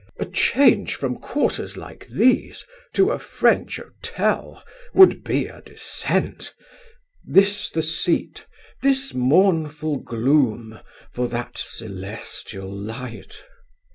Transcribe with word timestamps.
A 0.17 0.25
change 0.25 0.95
from 0.95 1.15
quarters 1.19 1.77
like 1.77 2.07
these 2.07 2.65
to 2.95 3.11
a 3.11 3.19
French 3.19 3.75
hotel 3.77 4.63
would 4.95 5.23
be 5.23 5.45
a 5.45 5.61
descent! 5.61 6.55
'this 7.23 7.69
the 7.69 7.83
seat, 7.83 8.47
this 8.81 9.13
mournful 9.13 9.97
gloom 9.99 10.79
for 11.13 11.27
that 11.27 11.55
celestial 11.55 12.71
light.' 12.75 13.43